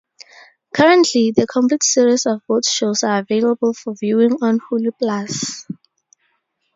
Currently, 0.73 1.29
the 1.29 1.45
Complete 1.45 1.83
Series 1.83 2.25
of 2.25 2.41
both 2.47 2.67
shows 2.67 3.03
are 3.03 3.19
available 3.19 3.71
for 3.71 3.93
viewing 3.93 4.31
on 4.41 4.57
Hulu 4.57 4.97
Plus. 4.97 5.67